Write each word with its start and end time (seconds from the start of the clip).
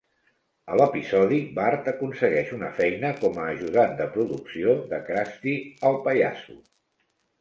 A 0.69 0.77
l'episodi, 0.79 1.37
Bart 1.57 1.89
aconsegueix 1.91 2.49
una 2.57 2.71
feina 2.79 3.11
com 3.19 3.37
a 3.43 3.45
ajudant 3.51 3.95
de 4.03 4.09
producció 4.19 4.75
de 4.95 5.03
Krusty 5.11 5.55
el 5.91 6.01
Pallasso. 6.09 6.61